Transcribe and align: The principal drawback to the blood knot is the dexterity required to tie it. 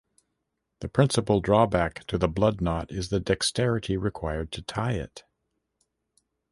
The 0.79 0.89
principal 0.89 1.41
drawback 1.41 2.05
to 2.07 2.17
the 2.17 2.27
blood 2.27 2.59
knot 2.59 2.91
is 2.91 3.09
the 3.09 3.19
dexterity 3.19 3.97
required 3.97 4.51
to 4.53 4.63
tie 4.63 4.93
it. 4.93 5.25